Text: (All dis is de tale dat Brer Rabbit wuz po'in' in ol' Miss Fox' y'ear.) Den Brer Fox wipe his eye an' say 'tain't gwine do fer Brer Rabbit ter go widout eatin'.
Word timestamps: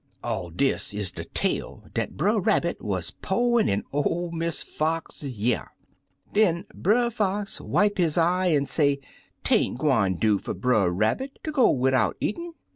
(All 0.23 0.49
dis 0.49 0.95
is 0.95 1.11
de 1.11 1.25
tale 1.25 1.83
dat 1.93 2.17
Brer 2.17 2.39
Rabbit 2.41 2.81
wuz 2.81 3.11
po'in' 3.21 3.69
in 3.69 3.83
ol' 3.93 4.31
Miss 4.31 4.63
Fox' 4.63 5.21
y'ear.) 5.21 5.73
Den 6.33 6.65
Brer 6.73 7.11
Fox 7.11 7.61
wipe 7.61 7.99
his 7.99 8.17
eye 8.17 8.47
an' 8.47 8.65
say 8.65 8.99
'tain't 9.43 9.77
gwine 9.77 10.15
do 10.15 10.39
fer 10.39 10.55
Brer 10.55 10.89
Rabbit 10.89 11.37
ter 11.43 11.51
go 11.51 11.69
widout 11.69 12.17
eatin'. 12.19 12.53